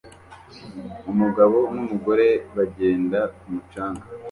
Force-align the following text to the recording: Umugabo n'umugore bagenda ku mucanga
Umugabo 1.11 1.57
n'umugore 1.75 2.27
bagenda 2.55 3.19
ku 3.37 3.45
mucanga 3.53 4.05